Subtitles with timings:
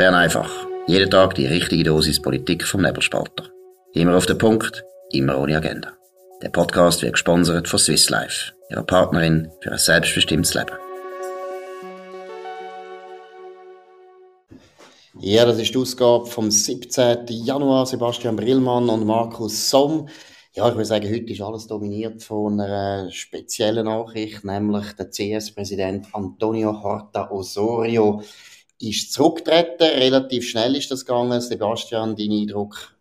[0.00, 0.50] Bern einfach.
[0.86, 3.50] Jeden Tag die richtige Dosis Politik vom Nebelspalter.
[3.92, 5.92] Immer auf den Punkt, immer ohne Agenda.
[6.40, 10.72] Der Podcast wird gesponsert von Swiss Life, ihrer Partnerin für ein selbstbestimmtes Leben.
[15.18, 17.26] Ja, das ist die Ausgabe vom 17.
[17.28, 17.84] Januar.
[17.84, 20.08] Sebastian Brillmann und Markus Somm.
[20.54, 26.06] Ja, ich würde sagen, heute ist alles dominiert von einer speziellen Nachricht, nämlich der CS-Präsident
[26.14, 28.22] Antonio Horta Osorio
[28.80, 29.86] ist zurückgetreten.
[29.86, 31.40] Relativ schnell ist das gegangen.
[31.40, 32.96] Sebastian, dein Eindruck?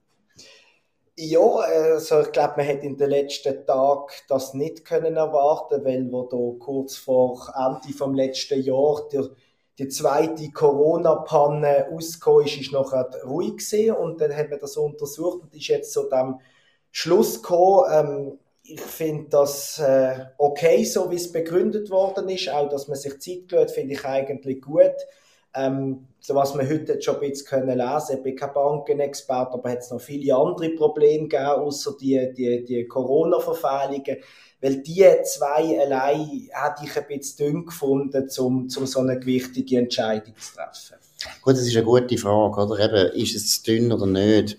[1.22, 6.10] Ja, also ich glaube, man hätte in den letzten Tagen das nicht können erwarten, weil
[6.12, 9.30] wo da kurz vor Ende vom letzten Jahr der,
[9.78, 15.42] die zweite Corona-Panne ausgekommen ist, ist nachher ruhig gewesen und dann hat man das untersucht
[15.44, 16.40] und ist jetzt zu dem
[16.92, 17.86] Schluss gekommen.
[17.92, 22.98] Ähm, ich finde das äh, okay, so wie es begründet worden ist, auch dass man
[22.98, 24.96] sich Zeit gelassen finde ich eigentlich gut.
[25.60, 29.72] Ähm, so was wir heute schon ein bisschen können lesen ich bin kein Bankenexperte, aber
[29.72, 34.18] hat es noch viele andere Probleme gegeben, außer die, die, die Corona-Verfehlungen.
[34.62, 39.78] Weil die zwei allein hätte ich ein bisschen dünn gefunden, um, um so eine gewichtige
[39.78, 40.98] Entscheidung zu treffen.
[41.42, 42.80] Gut, das ist eine gute Frage, oder?
[42.80, 44.58] Eben, ist es dünn oder nicht?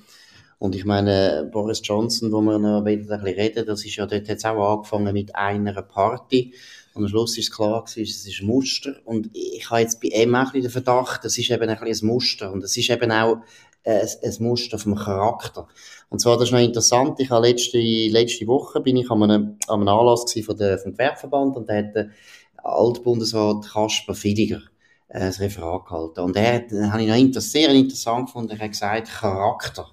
[0.58, 4.28] Und ich meine, Boris Johnson, wo wir noch ein bisschen reden, das ist ja dort
[4.28, 6.54] jetzt auch angefangen mit einer Party.
[6.94, 8.96] Und am Schluss ist es klar gewesen, es ist ein Muster.
[9.04, 11.98] Und ich habe jetzt bei ihm auch ein den Verdacht, das ist eben ein, ein
[12.02, 12.52] Muster.
[12.52, 13.38] Und es ist eben auch
[13.84, 15.68] ein, ein Muster vom Charakter.
[16.08, 19.56] Und zwar, das ist noch interessant, ich habe letzte, letzte Woche bin ich an einem,
[19.68, 22.10] an einem Anlass von der, vom Gewerbeverband und da hat der
[22.56, 24.60] Altbundesrat Kasper Fidiger
[25.08, 26.20] äh, ein Referat gehalten.
[26.20, 29.88] Und er hat, habe ich noch sehr interessant gefunden, er hat gesagt, Charakter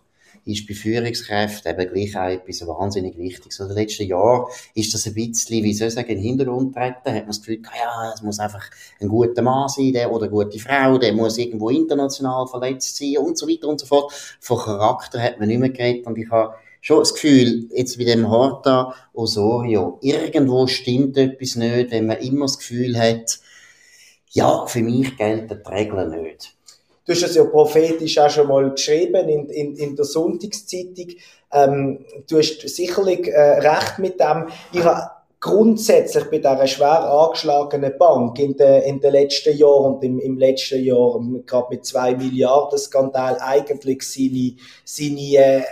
[0.47, 3.51] ist bei Führungskräften eben gleich auch etwas wahnsinnig wichtig.
[3.51, 6.23] So in den letzten Jahren ist das ein bisschen, wie soll ich sagen, in den
[6.23, 6.93] Hintergrund treten.
[6.93, 10.31] Hat man das Gefühl, ja, es muss einfach ein guter Mann sein, der oder eine
[10.31, 14.11] gute Frau, der muss irgendwo international verletzt sein und so weiter und so fort.
[14.39, 18.05] Von Charakter hat man nicht mehr geredet und ich habe schon das Gefühl, jetzt bei
[18.05, 23.39] dem Horta Osorio, irgendwo stimmt etwas nicht, wenn man immer das Gefühl hat,
[24.31, 26.56] ja, für mich gelten die Regeln nicht.
[27.07, 31.07] Du hast es ja prophetisch auch schon mal geschrieben in, in, in der Sonntagszeitung.
[31.53, 34.49] Ähm, du hast sicherlich äh, recht mit dem.
[34.73, 35.09] Ich habe
[35.39, 40.37] grundsätzlich bei dieser schwer angeschlagenen Bank in den, in den letzten Jahren und im, im
[40.37, 45.63] letzten Jahr, gerade mit zwei Milliarden Skandal, eigentlich seine, seine äh,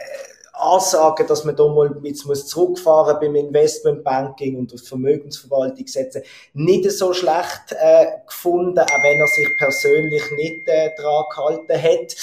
[0.57, 6.23] Ansagen, dass man da mal jetzt muss zurückfahren beim Investmentbanking und auf Vermögensverwaltung setzen,
[6.53, 12.15] nicht so schlecht äh, gefunden, auch wenn er sich persönlich nicht äh, dran gehalten hat.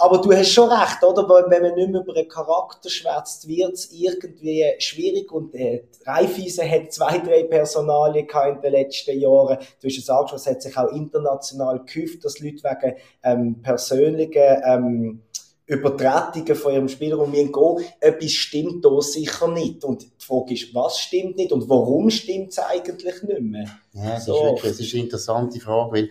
[0.00, 1.28] Aber du hast schon recht, oder?
[1.28, 6.70] Wenn man nicht mehr über einen Charakter schwätzt, wird es irgendwie schwierig und äh, Raiffeisen
[6.70, 9.58] hat zwei, drei Personalien in den letzten Jahren.
[9.80, 14.62] Du hast es angeschaut, es hat sich auch international gehäuft, dass Leute wegen ähm, persönlichen
[14.64, 15.22] ähm,
[15.68, 17.52] Übertretungen von ihrem Spielraum gehen,
[18.00, 19.84] etwas stimmt da sicher nicht.
[19.84, 23.68] Und die Frage ist, was stimmt nicht und warum stimmt es eigentlich nicht mehr?
[23.92, 24.34] Ja, das, so.
[24.34, 26.10] ist wirklich, das ist eine interessante Frage, weil,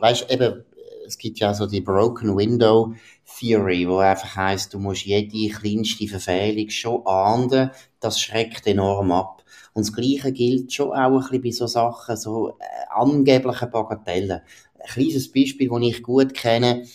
[0.00, 0.64] weißt, eben,
[1.06, 2.94] es gibt ja so die Broken Window
[3.38, 9.44] Theory, wo einfach heißt, du musst jede kleinste Verfehlung schon ahnden, das schreckt enorm ab.
[9.72, 14.40] Und das Gleiche gilt schon auch ein bisschen bei so Sachen, so äh, angeblichen Bagatellen.
[14.80, 16.86] Ein kleines Beispiel, das ich gut kenne,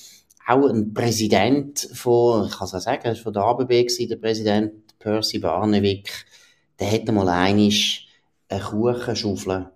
[0.47, 4.09] auch ein Präsident von, ich kann es auch sagen, er war von der ABB, gewesen,
[4.09, 6.25] der Präsident Percy Barnevik,
[6.79, 8.07] der hätte mal einig
[8.50, 9.69] eine Kuchenschaufel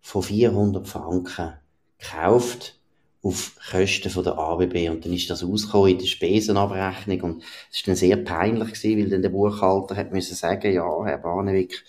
[0.00, 1.54] von 400 Franken
[1.98, 2.78] gekauft
[3.22, 7.20] auf Kosten von der ABB und dann ist das ausgekommen in der Spesenabrechnung.
[7.20, 11.04] Und es war dann sehr peinlich gewesen, weil dann der Buchhalter hat müssen sagen, ja,
[11.04, 11.84] Herr Barnevik,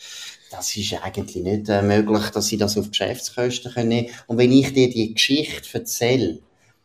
[0.51, 4.05] das ist eigentlich nicht äh, möglich, dass Sie das auf Geschäftskosten können.
[4.27, 6.39] Und wenn ich dir die Geschichte erzähle,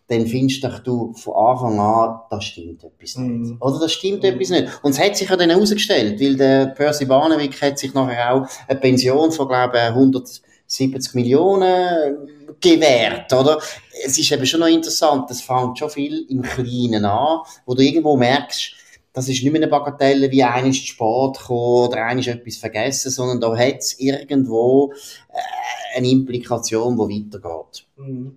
[0.08, 3.52] dann findest doch du von Anfang an, da stimmt etwas nicht.
[3.52, 3.56] Mm.
[3.60, 4.26] Oder das stimmt mm.
[4.26, 4.68] etwas nicht.
[4.82, 8.46] Und es hat sich ja dann herausgestellt, weil der Percy Barnevik hat sich nachher auch
[8.66, 13.60] eine Pension von, glaube ich, 170 Millionen gewährt, oder?
[14.04, 17.82] Es ist eben schon noch interessant, das fängt schon viel im Kleinen an, wo du
[17.82, 18.74] irgendwo merkst,
[19.12, 22.56] das ist nicht mehr eine Bagatelle, wie einer ist Sport gekommen oder einer ist etwas
[22.56, 24.92] vergessen, sondern da hat es irgendwo
[25.28, 27.86] äh, eine Implikation, die weitergeht.
[27.96, 28.28] Mm.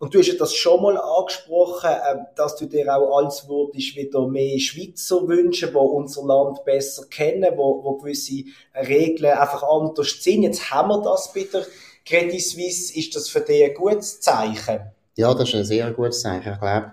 [0.00, 3.96] Und du hast ja das schon mal angesprochen, ähm, dass du dir auch als würdest
[3.96, 10.22] wieder mehr Schweizer wünschen, die unser Land besser kennen, wo, wo gewisse Regeln einfach anders
[10.22, 10.44] sind.
[10.44, 11.66] Jetzt haben wir das bei der
[12.06, 12.96] Credit Suisse.
[12.96, 14.92] Ist das für dich ein gutes Zeichen?
[15.16, 16.52] Ja, das ist ein sehr gutes Zeichen.
[16.52, 16.92] Ich glaube,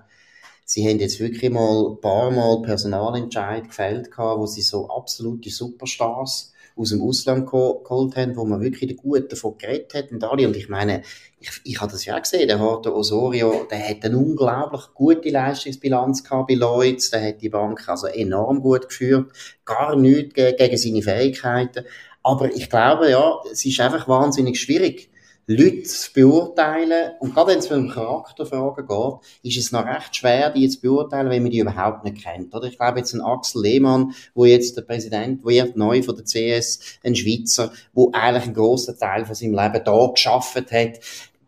[0.65, 6.54] sie haben jetzt wirklich mal ein paar Mal Personalentscheid gefällt, wo sie so absolute Superstars
[6.75, 10.47] aus dem Ausland geholt haben, wo man wirklich den Guten davon geredet hat und alle.
[10.47, 11.03] Und ich meine,
[11.39, 15.29] ich, ich habe das ja auch gesehen, der Horto Osorio, der hat eine unglaublich gute
[15.29, 19.31] Leistungsbilanz gehabt bei Lloyds, der hat die Bank also enorm gut geführt,
[19.63, 21.85] gar nichts gegen seine Fähigkeiten.
[22.23, 25.09] Aber ich glaube, ja, es ist einfach wahnsinnig schwierig,
[25.47, 27.11] Leute zu beurteilen.
[27.19, 29.13] Und gerade wenn es um Charakterfragen geht,
[29.43, 32.53] ist es noch recht schwer, die zu beurteilen, wenn man die überhaupt nicht kennt.
[32.53, 36.25] Oder ich glaube jetzt ein Axel Lehmann, wo jetzt der Präsident wird, neu von der
[36.25, 40.99] CS, ein Schweizer, wo eigentlich einen grossen Teil von seinem Leben da geschafft hat.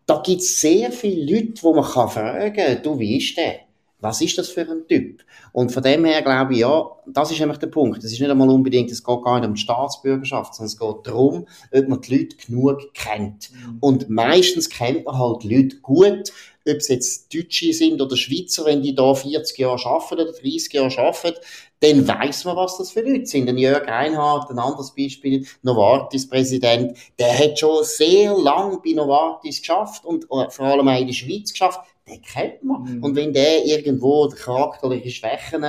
[0.06, 3.67] Da gibt es sehr viele Leute, wo man kann fragen kann, du, wie ist der?
[4.00, 5.24] Was ist das für ein Typ?
[5.52, 7.98] Und von dem her glaube ich, ja, das ist nämlich der Punkt.
[7.98, 11.06] Es ist nicht einmal unbedingt, es geht gar nicht um die Staatsbürgerschaft, sondern es geht
[11.06, 13.50] darum, ob man die Leute genug kennt.
[13.50, 13.78] Mhm.
[13.80, 16.32] Und meistens kennt man halt Leute gut,
[16.68, 20.72] ob es jetzt Deutsche sind oder Schweizer, wenn die da 40 Jahre arbeiten oder 30
[20.72, 21.38] Jahre arbeiten,
[21.80, 23.48] dann weiß man, was das für Leute sind.
[23.48, 30.04] Ein Jörg Einhardt, ein anderes Beispiel, Novartis-Präsident, der hat schon sehr lang bei Novartis geschafft
[30.04, 32.82] und äh, vor allem auch in der Schweiz geschafft den kennt man.
[32.82, 33.04] Mhm.
[33.04, 35.64] Und wenn der irgendwo charakterliche Schwächen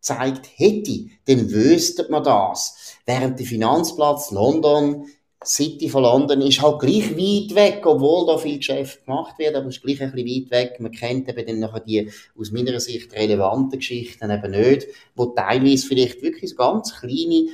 [0.00, 2.96] zeigt hätte, dann wüsste man das.
[3.06, 5.06] Während der Finanzplatz London,
[5.44, 9.68] City von London, ist halt gleich weit weg, obwohl da viel Geschäft gemacht wird, aber
[9.68, 10.80] ist gleich ein bisschen weit weg.
[10.80, 15.86] Man kennt eben dann nachher die aus meiner Sicht relevanten Geschichten eben nicht, wo teilweise
[15.86, 17.48] vielleicht wirklich so ganz kleine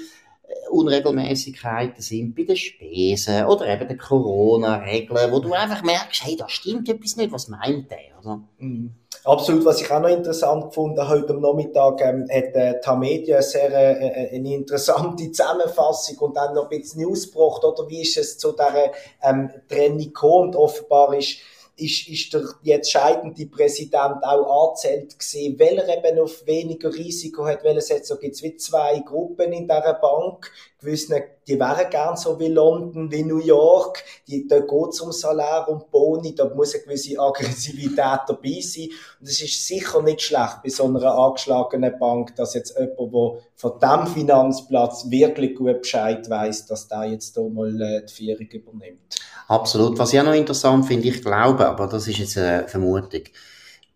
[0.70, 6.48] Unregelmäßigkeiten sind bei den Spesen oder eben den Corona-Regeln, wo du einfach merkst, hey, da
[6.48, 8.40] stimmt etwas nicht, was meint der, oder?
[8.58, 8.94] Mhm.
[9.24, 13.72] Absolut, was ich auch noch interessant gefunden heute am Nachmittag, ähm, hat äh, Tamedia sehr
[13.72, 18.18] äh, äh, eine interessante Zusammenfassung und dann noch ein bisschen News gebracht, oder wie ist
[18.18, 18.92] es zu dieser
[19.22, 21.38] ähm, Trennung gekommen und offenbar ist
[21.76, 27.46] ist, ist der jetzt scheidende Präsident auch angezählt gewesen, weil er eben auf weniger Risiko
[27.46, 30.50] hat, weil es jetzt so gibt wie zwei Gruppen in dieser Bank,
[30.84, 31.16] gewissen,
[31.46, 35.90] die wären gern so wie London, wie New York, die, da geht's um Salär und
[35.90, 38.88] Boni, da muss eine gewisse Aggressivität dabei sein.
[39.20, 43.42] Und es ist sicher nicht schlecht bei so einer angeschlagenen Bank, dass jetzt jemand, der
[43.56, 48.46] von diesem Finanzplatz wirklich gut Bescheid weiß, dass der jetzt hier mal äh, die Führung
[48.46, 49.16] übernimmt.
[49.48, 49.98] Absolut.
[49.98, 53.22] Was ich auch noch interessant finde, ich glaube, aber das ist jetzt eine Vermutung,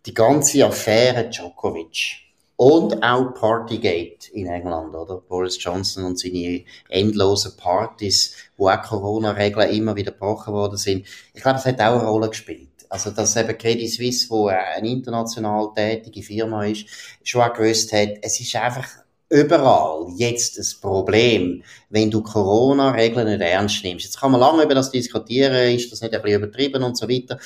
[0.05, 2.27] die ganze Affäre Djokovic
[2.58, 5.22] und auch Partygate in England, oder?
[5.28, 11.06] Boris Johnson und seine endlosen Partys, wo auch Corona-Regeln immer wieder gebrochen worden sind.
[11.34, 12.69] Ich glaube, das hat auch eine Rolle gespielt.
[12.88, 16.87] Also, dass eben Credit Suisse, wo eine international tätige Firma ist,
[17.22, 18.88] schon auch gewusst hat, es ist einfach
[19.28, 24.06] überall jetzt das Problem, wenn du Corona-Regeln nicht ernst nimmst.
[24.06, 27.08] Jetzt kann man lange über das diskutieren, ist das nicht ein bisschen übertrieben und so
[27.08, 27.38] weiter.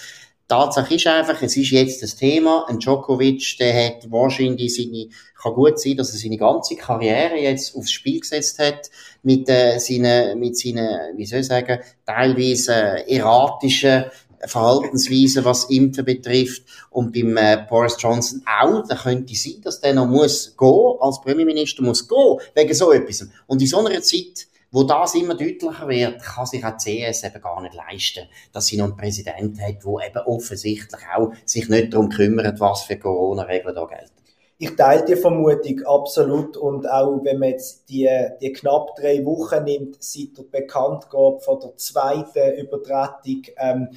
[0.52, 2.66] Tatsache ist einfach, es ist jetzt das Thema.
[2.68, 5.08] Ein Djokovic, der hat wahrscheinlich seine,
[5.40, 8.90] kann gut sein, dass er seine ganze Karriere jetzt aufs Spiel gesetzt hat,
[9.22, 14.04] mit, äh, seinen, mit seinen, wie soll ich sagen, teilweise äh, erratischen
[14.44, 16.64] Verhaltensweisen, was Impfen betrifft.
[16.90, 21.22] Und beim äh, Boris Johnson auch, da könnte sein, dass der noch muss gehen, als
[21.22, 23.26] Premierminister muss gehen, wegen so etwas.
[23.46, 27.24] Und in so einer Zeit, wo das immer deutlicher wird, kann sich auch die CS
[27.24, 31.68] eben gar nicht leisten, dass sie noch einen Präsident hat, der eben offensichtlich auch sich
[31.68, 34.10] nicht darum kümmert, was für Corona-Regeln da gelten.
[34.56, 38.08] Ich teile die Vermutung absolut und auch wenn man jetzt die,
[38.40, 43.88] die knapp drei Wochen nimmt, seit der Bekanntgabe von der zweiten Übertragung ähm,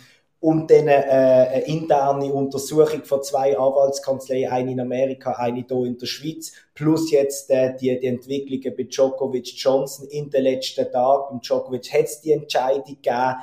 [0.45, 5.97] und dann äh, eine interne Untersuchung von zwei Anwaltskanzleien, eine in Amerika, eine hier in
[5.97, 11.23] der Schweiz, plus jetzt äh, die, die Entwicklungen bei Djokovic Johnson in den letzten Tagen.
[11.31, 13.37] Beim Djokovic hat es die Entscheidung gegeben,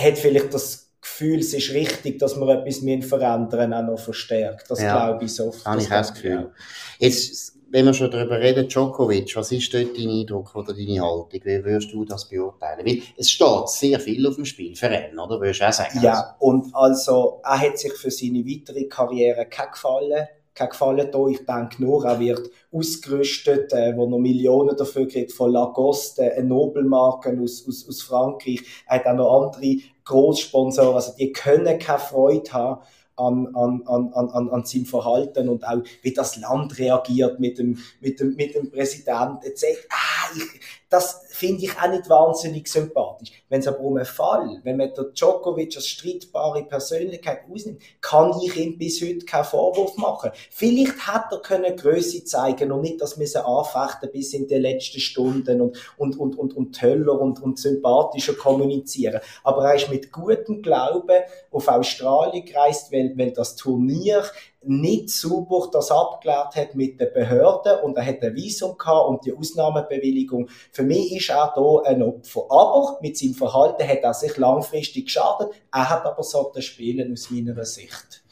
[0.00, 4.68] hat vielleicht das Gefühl, es ist richtig, dass wir etwas verändern auch noch verstärkt.
[4.68, 5.54] Das ja, glaube ich so.
[5.64, 6.50] Habe ich auch das Gefühl.
[6.98, 11.40] Jetzt wenn wir schon darüber reden, Djokovic, was ist dort dein Eindruck oder deine Haltung?
[11.44, 12.84] Wie würdest du das beurteilen?
[12.84, 15.40] Weil es steht sehr viel auf dem Spiel für ihn, oder?
[15.40, 16.00] Würdest du auch sagen?
[16.02, 21.26] Ja, und also, er hat sich für seine weitere Karriere keinen Gefallen kein Gefallen da.
[21.28, 26.38] Ich denke nur, er wird ausgerüstet, äh, wo noch Millionen dafür kriegt, von Lacoste, äh,
[26.38, 28.60] eine Nobelmarke aus, aus, aus Frankreich.
[28.86, 32.82] Er hat auch noch andere Großsponsoren, also die können keine Freude haben
[33.20, 37.78] an, an, an, an, an seinem Verhalten und auch wie das Land reagiert mit dem,
[38.00, 39.52] mit dem, mit dem Präsidenten.
[39.90, 40.60] Ah, ich,
[40.90, 43.30] das finde ich auch nicht wahnsinnig sympathisch.
[43.48, 48.34] Wenn es aber um einen Fall, wenn man der Djokovic als streitbare Persönlichkeit ausnimmt, kann
[48.42, 50.32] ich ihm bis heute keinen Vorwurf machen.
[50.50, 54.98] Vielleicht hat er können Größe zeigen und nicht das müssen anfechten bis in die letzten
[54.98, 59.20] Stunden und, und, und, und, und toller und, und sympathischer kommunizieren.
[59.44, 64.24] Aber er ist mit gutem Glauben auf Australien gereist, weil, weil das Turnier
[64.62, 69.24] nicht sauber das abgeklärt hat mit den Behörden und er hat ein Visum gehabt und
[69.24, 70.48] die Ausnahmebewilligung.
[70.72, 72.42] Für mich ist er hier ein Opfer.
[72.50, 75.48] Aber mit seinem Verhalten hat er sich langfristig geschadet.
[75.72, 78.22] Er hat aber so spielen aus meiner Sicht.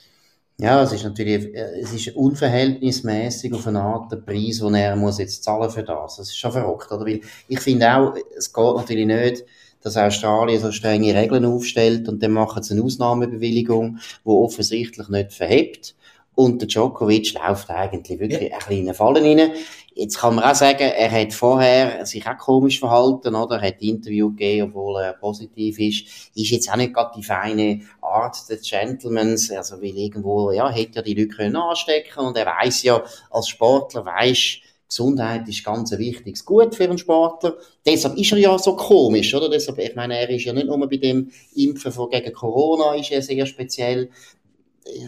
[0.61, 4.97] Ja, es ist natürlich, äh, es ist unverhältnismäßig auf eine Art der Preis, den er
[4.97, 6.17] muss jetzt zahlen für das.
[6.17, 7.07] Das ist schon verrückt, oder?
[7.07, 9.45] Weil ich finde auch, es geht natürlich nicht,
[9.83, 15.33] dass Australien so strenge Regeln aufstellt und dann machen sie eine Ausnahmebewilligung, die offensichtlich nicht
[15.33, 15.95] verhebt.
[16.39, 18.59] Und der Djokovic läuft eigentlich wirklich ja.
[18.69, 19.51] ein in Fallen rein.
[19.93, 23.57] Jetzt kann man auch sagen, er hat vorher sich auch komisch verhalten, oder?
[23.57, 26.07] Er hat Interview gegeben, obwohl er positiv ist.
[26.37, 30.99] Ist jetzt auch nicht gerade die feine Art des Gentlemans, also weil irgendwo, ja, hätte
[30.99, 35.93] ja die Leute können anstecken und er weiß ja, als Sportler weiß, Gesundheit ist ganz
[35.93, 37.59] ein wichtiges Gut für einen Sportler.
[37.85, 39.51] Deshalb ist er ja so komisch, oder?
[39.51, 43.11] Deshalb, ich meine, er ist ja nicht nur bei dem Impfen von gegen Corona ist
[43.11, 44.09] er sehr speziell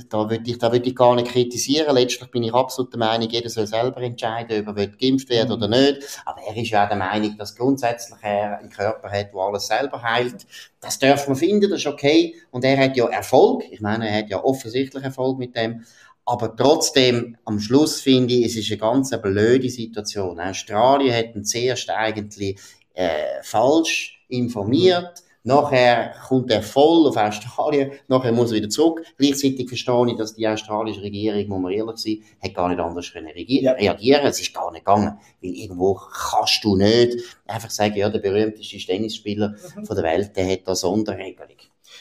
[0.08, 1.94] da würde ich, da würde ich gar nicht kritisieren.
[1.94, 5.68] Letztlich bin ich absolut der Meinung, jeder soll selber entscheiden, ob er geimpft werden oder
[5.68, 6.20] nicht.
[6.25, 9.66] Aber er ist ja auch der Meinung, dass grundsätzlich er einen Körper hat, der alles
[9.66, 10.46] selber heilt.
[10.80, 12.34] Das darf man finden, das ist okay.
[12.50, 13.64] Und er hat ja Erfolg.
[13.70, 15.84] Ich meine, er hat ja offensichtlich Erfolg mit dem.
[16.26, 20.38] Aber trotzdem, am Schluss finde ich, es ist eine ganz blöde Situation.
[20.38, 22.58] Australien hat ihn zuerst eigentlich
[22.94, 25.25] äh, falsch informiert.
[25.42, 29.02] Nachher kommt er voll auf Australien, nachher muss er wieder zurück.
[29.16, 33.11] Gleichzeitig verstehe ich, dass die australische Regierung, muss man ehrlich sein, hat gar nicht anders
[33.11, 33.73] können ja.
[33.73, 34.26] reagieren.
[34.26, 35.18] Es ist gar nicht gegangen.
[35.40, 37.16] Weil irgendwo kannst du nicht
[37.47, 39.87] einfach sagen, ja, der berühmteste Tennisspieler mhm.
[39.87, 41.56] von der Welt, der hat da Sonderregelung.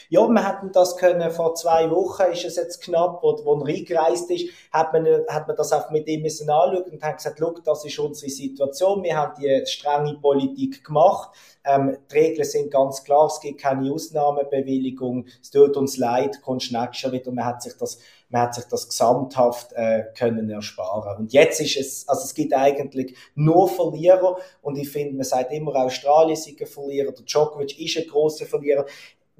[0.08, 3.66] Ja, wir hätten das können, vor zwei Wochen ist es jetzt knapp, wo, wo er
[3.66, 7.40] eingereist ist, hat man, hat man das auch mit ihm müssen anschauen und hat gesagt,
[7.40, 11.30] look, das ist unsere Situation, wir haben die strenge Politik gemacht,
[11.64, 16.72] ähm, die Regeln sind ganz klar, es gibt keine Ausnahmebewilligung, es tut uns leid, kommst
[16.72, 17.98] nächstes wieder, man hat sich das
[18.30, 21.18] man hat sich das gesamthaft äh, können ersparen.
[21.18, 25.52] Und jetzt ist es, also es gibt eigentlich nur Verlierer und ich finde, man sagt
[25.52, 28.86] immer, Australien ist ein Verlierer, der Djokovic ist ein großer Verlierer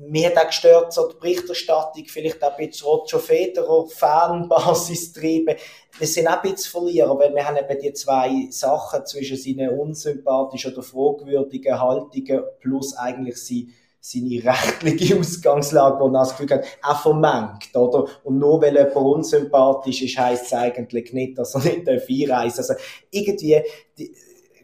[0.09, 5.57] mir hat auch gestört, so die Berichterstattung, vielleicht auch ein bisschen Roger Federer, Fanbasis treiben.
[5.99, 9.79] Wir sind auch ein bisschen Verlierer, weil wir haben eben die zwei Sachen zwischen seinen
[9.79, 13.67] unsympathischen oder fragwürdigen Haltungen plus eigentlich seine,
[14.01, 18.07] seine rechtliche Ausgangslage, wo er das Gefühl hat, auch vermengt, oder?
[18.25, 22.71] Und nur weil jemand unsympathisch ist, heisst es eigentlich nicht, dass er nicht einreisen darf.
[22.71, 22.75] Also
[23.11, 23.63] irgendwie,
[23.99, 24.15] die,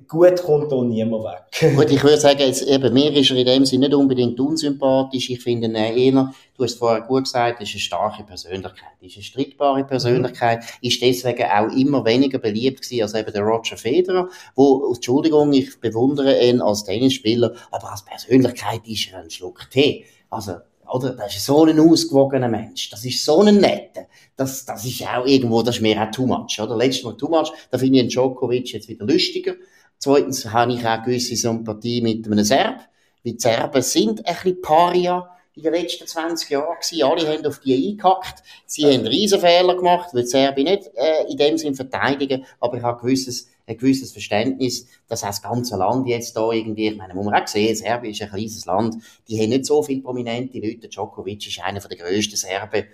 [0.09, 1.75] gut kommt da niemand weg.
[1.77, 5.31] Gut, ich würde sagen, jetzt, eben, mir ist er in dem Sinne nicht unbedingt unsympathisch.
[5.31, 9.25] Ich finde ihn eher, du hast vorher gut gesagt, ist eine starke Persönlichkeit, ist eine
[9.25, 10.89] strittbare Persönlichkeit, mhm.
[10.89, 15.81] ist deswegen auch immer weniger beliebt gewesen als eben der Roger Federer, wo, Entschuldigung, ich
[15.81, 20.05] bewundere ihn als Tennisspieler, aber als Persönlichkeit ist er ein Schluck Tee.
[20.31, 20.57] Also,
[20.93, 21.11] oder?
[21.11, 22.91] Das ist so ein ausgewogener Mensch.
[22.91, 24.07] Das ist so ein netter.
[24.37, 26.77] Das, das ist auch irgendwo, das ist mir auch too much, oder?
[26.77, 27.53] Letztes Mal too much.
[27.71, 29.55] Da finde ich einen Djokovic jetzt wieder lustiger.
[29.99, 32.81] Zweitens habe ich auch gewisse Sympathie mit einem Serb,
[33.25, 36.77] weil die Serben sind ein bisschen Paria in den letzten 20 Jahren.
[37.03, 38.43] Alle haben auf die eingehackt.
[38.67, 42.83] Sie haben Riesenfehler gemacht, weil die Serben nicht äh, in dem Sinn verteidigen, aber ich
[42.83, 47.15] habe gewisses, ein gewisses Verständnis, dass auch das ganze Land jetzt da irgendwie, ich meine,
[47.15, 48.97] muss man auch sehen, Serbien ist ein kleines Land,
[49.29, 50.89] die haben nicht so viele prominente Leute.
[50.89, 52.85] Djokovic ist einer der grössten Serben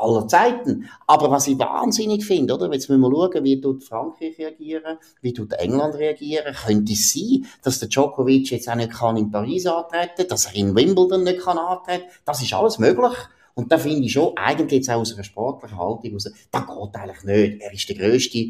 [0.00, 0.88] aller Zeiten.
[1.06, 2.72] Aber was ich wahnsinnig finde, oder?
[2.72, 6.54] Jetzt müssen wir schauen, wie tut Frankreich reagieren, wie tut England reagieren.
[6.54, 10.54] Könnte es sein, dass der Djokovic jetzt auch nicht kann in Paris antreten, dass er
[10.56, 12.04] in Wimbledon nicht kann antreten?
[12.24, 13.12] Das ist alles möglich.
[13.54, 16.96] Und da finde ich schon, eigentlich jetzt auch aus einer sportlichen Haltung raus, das geht
[16.96, 17.62] eigentlich nicht.
[17.62, 18.46] Er ist der grösste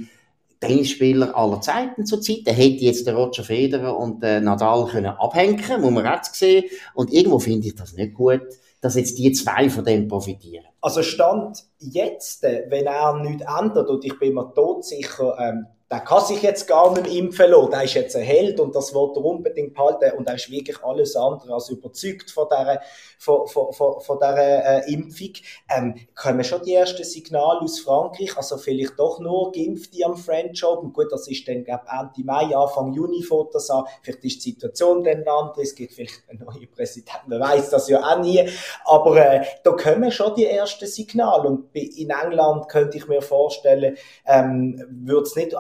[0.60, 2.42] Tennisspieler aller Zeiten zurzeit.
[2.44, 6.64] Er hätte jetzt den Roger Federer und den Nadal können abhängen, muss man jetzt sehen.
[6.94, 8.42] Und irgendwo finde ich das nicht gut
[8.80, 10.66] dass jetzt die zwei von dem profitieren.
[10.80, 16.00] Also Stand jetzt, äh, wenn er nichts ändert, und ich bin mir todsicher, ähm, der
[16.00, 17.70] kann sich jetzt gar nicht impfen lassen.
[17.72, 20.16] Der ist jetzt ein Held und das wird er unbedingt behalten.
[20.16, 22.80] Und er ist wirklich alles andere als überzeugt von dieser,
[23.18, 25.32] von, von, von, von dieser äh, Impfung.
[25.68, 30.62] Ähm, kommen schon die ersten Signale aus Frankreich, also vielleicht doch nur Geimpfte am French
[30.64, 30.92] Open.
[30.92, 33.84] Gut, das ist dann, glaube Ende Mai, Anfang Juni Fotos an.
[34.02, 35.62] Vielleicht ist die Situation dann andere.
[35.62, 38.48] Es gibt vielleicht einen neuen Präsidenten, man weiß das ja auch nie.
[38.84, 41.48] Aber äh, da kommen schon die ersten Signale.
[41.48, 45.52] Und in England könnte ich mir vorstellen, ähm, würde es nicht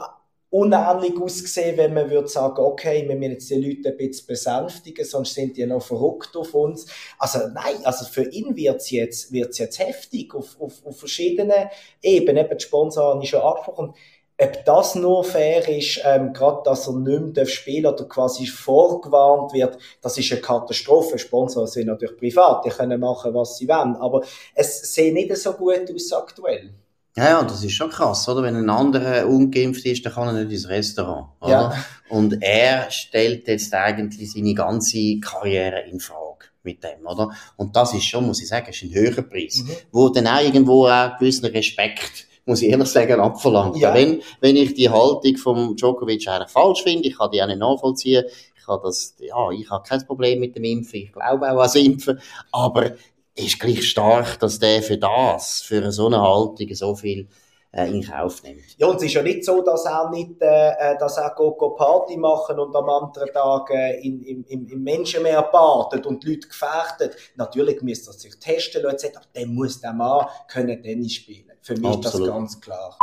[0.50, 5.04] unähnlich ausgesehen, wenn man würde sagen, okay, wir müssen jetzt die Leute ein bisschen besänftigen,
[5.04, 6.86] sonst sind die noch verrückt auf uns.
[7.18, 11.70] Also nein, also für ihn wird's jetzt, wird's jetzt heftig auf, auf, auf verschiedenen
[12.02, 12.44] Ebenen.
[12.44, 13.94] Eben die Sponsoren ich schon angesprochen.
[14.42, 19.52] Ob das nur fair ist, ähm, gerade dass er nicht mehr spielen oder quasi vorgewarnt
[19.52, 21.18] wird, das ist eine Katastrophe.
[21.18, 23.96] Sponsoren sind natürlich privat, die können machen, was sie wollen.
[23.96, 26.70] Aber es sieht nicht so gut aus aktuell.
[27.16, 28.42] Ja, ja, das ist schon krass, oder?
[28.42, 31.50] Wenn ein anderer ungeimpft ist, dann kann er nicht ins Restaurant, oder?
[31.50, 31.84] Ja.
[32.08, 37.30] Und er stellt jetzt eigentlich seine ganze Karriere in Frage mit dem, oder?
[37.56, 39.70] Und das ist schon, muss ich sagen, ist ein höherer Preis, Mhm.
[39.90, 43.76] wo dann auch irgendwo auch gewissen Respekt, muss ich ehrlich sagen, abverlangt.
[43.78, 43.92] Ja.
[43.92, 47.58] Wenn, wenn ich die Haltung vom Djokovic eigentlich falsch finde, ich kann die auch nicht
[47.58, 48.24] nachvollziehen,
[48.56, 51.56] ich habe das, ja, ich habe kein Problem mit dem Impfen, ich glaube auch an
[51.56, 52.20] das Impfen,
[52.52, 52.92] aber
[53.34, 57.28] ist gleich stark, dass der für das, für so eine Haltung so viel
[57.72, 58.62] äh, in Kauf nimmt.
[58.78, 61.52] Ja, und es ist ja nicht so, dass er nicht, äh, äh, dass er go,
[61.52, 66.30] go Party machen und am anderen Tag äh, in, im, im, Menschenmeer badet und die
[66.30, 67.16] Leute gefährdet.
[67.36, 71.52] Natürlich müsste er sich testen lassen, aber dann muss der Mann können Tennis spielen.
[71.62, 72.28] Für mich ist Absolut.
[72.28, 72.98] das ganz klar.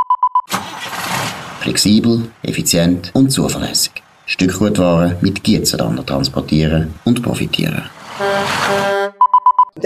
[1.62, 4.04] Flexibel, effizient und zuverlässig.
[4.26, 7.90] Stückgutware mit Gietzenlander transportieren und profitieren.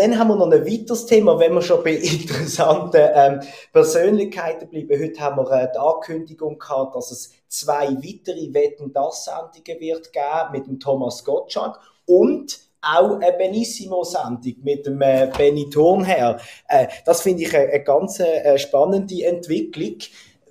[0.01, 3.39] Dann haben wir noch ein weiteres Thema, wenn wir schon bei interessanten ähm,
[3.71, 4.99] Persönlichkeiten bleiben.
[4.99, 10.11] Heute haben wir äh, die Ankündigung gehabt, dass es zwei weitere Wetten das Sendungen wird
[10.11, 16.39] geben mit dem Thomas Gottschalk und auch eine Benissimo-Sendung mit dem äh, Benny Thurnherr.
[16.67, 19.97] Äh, das finde ich eine, eine ganz äh, spannende Entwicklung,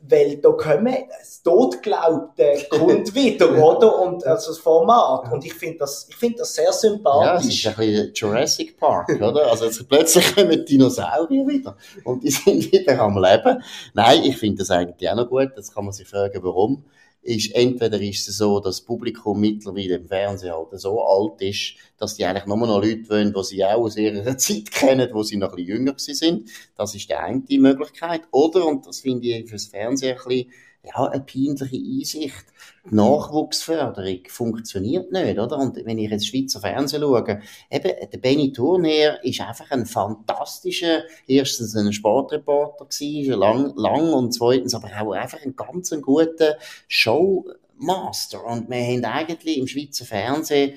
[0.02, 3.99] weil da kommen das Totglaubte kommt wieder, oder?
[4.00, 5.30] Und also das Format.
[5.33, 7.64] Und ich finde das, ich finde das sehr Ja, es sympathisch.
[7.64, 9.47] ist ein bisschen Jurassic Park, oder?
[9.50, 13.62] Also jetzt plötzlich kommen Dinosaurier wieder und die sind wieder am Leben.
[13.95, 15.50] Nein, ich finde das eigentlich auch noch gut.
[15.57, 16.85] Jetzt kann man sich fragen, warum.
[17.23, 21.75] Ist, entweder ist es so, dass das Publikum mittlerweile im Fernsehen halt so alt ist,
[21.99, 25.23] dass die eigentlich nur noch Leute wollen, die sie auch aus ihrer Zeit kennen, wo
[25.23, 26.50] sie noch ein bisschen jünger sind.
[26.77, 28.23] Das ist die eine Möglichkeit.
[28.31, 30.50] Oder, und das finde ich fürs Fernsehen ein bisschen,
[30.83, 32.47] ja, eine peinliche Einsicht.
[32.91, 35.59] Die Nachwuchsförderung funktioniert nicht, oder?
[35.59, 41.03] Und wenn ich jetzt Schweizer Fernsehen schaue, eben, der Benny Thurnherr ist einfach ein fantastischer,
[41.27, 46.57] erstens ein Sportreporter gewesen, lang, lang und zweitens aber auch einfach ein ganz ein guter
[46.89, 48.43] Showmaster.
[48.45, 50.75] Und wir haben eigentlich im Schweizer Fernsehen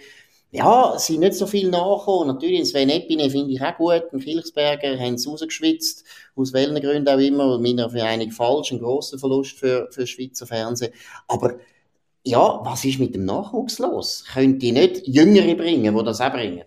[0.54, 2.28] ja, es sind nicht so viel nachgekommen.
[2.28, 4.04] Natürlich, Sven Epine finde ich auch gut.
[4.14, 6.06] Ein Kilchsberger haben es rausgeschwitzt.
[6.36, 7.58] Aus welchen Gründen auch immer.
[7.58, 8.72] Meiner Meinung falsch.
[8.72, 10.94] Ein grosser Verlust für, für Schweizer Fernsehen.
[11.28, 11.56] Aber,
[12.24, 14.26] ja, was ist mit dem Nachwuchs los?
[14.32, 16.63] Können die nicht Jüngere bringen, die das auch bringen?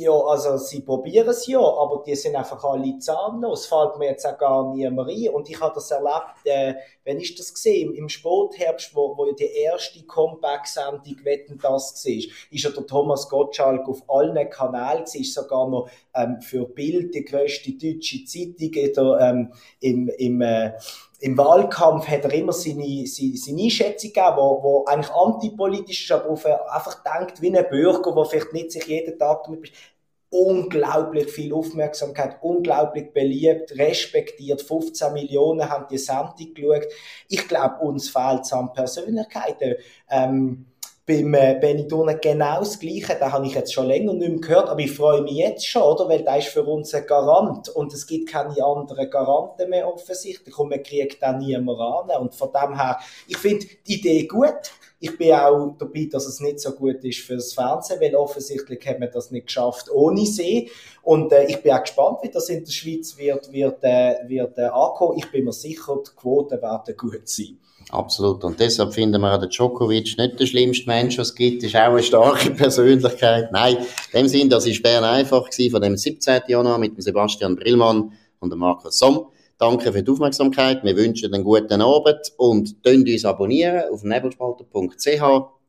[0.00, 3.66] Ja, also sie probieren es ja, aber die sind einfach alle zahnlos.
[3.66, 5.28] Fällt mir jetzt auch gar niemand rein.
[5.28, 9.44] Und ich habe das erlebt, äh, wenn ich das gesehen im Sportherbst, wo, wo die
[9.44, 15.68] erste Comeback-Sendung Wetten das war, ist ja der Thomas Gottschalk auf allen Kanälen ist sogar
[15.68, 20.72] noch ähm, für Bild die grösste deutsche Zeitung oder, ähm, im, im äh,
[21.20, 26.12] im Wahlkampf hat er immer seine, seine, seine Einschätzung gegeben, wo, wo eigentlich antipolitisch ist,
[26.12, 29.94] aber auf, einfach denkt wie ein Bürger, der vielleicht nicht sich jeden Tag damit beschäftigt.
[30.32, 34.62] Unglaublich viel Aufmerksamkeit, unglaublich beliebt, respektiert.
[34.62, 36.86] 15 Millionen haben die Sendung geschaut.
[37.28, 39.74] Ich glaube, uns fehlt es an Persönlichkeiten.
[40.08, 40.66] Ähm,
[41.10, 43.16] beim äh, Turner genau das Gleiche.
[43.16, 45.82] Den habe ich jetzt schon länger nicht mehr gehört, aber ich freue mich jetzt schon,
[45.82, 46.08] oder?
[46.08, 50.56] Weil der ist für uns ein Garant und es gibt keine anderen Garanten mehr offensichtlich
[50.56, 52.20] und man kriegt auch niemand an.
[52.20, 54.72] Und von dem her, ich finde die Idee gut.
[55.02, 59.00] Ich bin auch dabei, dass es nicht so gut ist fürs Fernsehen, weil offensichtlich hat
[59.00, 60.70] man das nicht geschafft ohne sie.
[61.02, 64.58] Und äh, ich bin auch gespannt, wie das in der Schweiz wird, wird, äh, wird
[64.58, 65.16] äh, ankommen.
[65.16, 67.58] Ich bin mir sicher, die Quoten werden gut sein.
[67.88, 68.44] Absolut.
[68.44, 71.62] Und deshalb finden wir auch den Djokovic nicht der schlimmste Mensch, was es gibt.
[71.62, 73.50] Ist auch eine starke Persönlichkeit.
[73.52, 73.78] Nein,
[74.12, 76.42] in dem Sinn, das ist Bern einfach gewesen, von dem 17.
[76.46, 79.26] Januar mit dem Sebastian Brillmann und dem Markus Somm.
[79.58, 80.82] Danke für die Aufmerksamkeit.
[80.84, 85.59] Wir wünschen einen guten Abend und könnt uns abonnieren auf nebelspalter.ch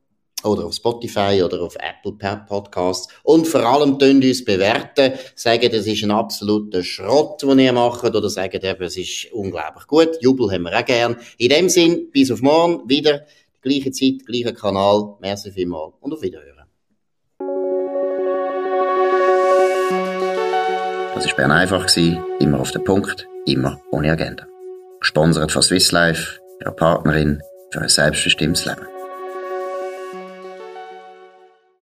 [0.43, 2.13] oder auf Spotify oder auf Apple
[2.47, 3.07] Podcasts.
[3.23, 8.03] Und vor allem könnt uns bewerten, sagen, das ist ein absoluter Schrott, den ihr macht,
[8.03, 10.09] oder sagen, eben, es ist unglaublich gut.
[10.21, 11.17] Jubel haben wir auch gern.
[11.37, 13.25] In dem Sinn, bis auf morgen, wieder,
[13.61, 15.15] gleiche Zeit, gleicher Kanal.
[15.19, 16.51] Merci vielmals und auf Wiederhören.
[21.15, 21.87] Das war Bern einfach,
[22.39, 24.47] immer auf den Punkt, immer ohne Agenda.
[24.99, 29.00] Gesponsert von Swiss Life, ihrer Partnerin für ein selbstbestimmtes Leben.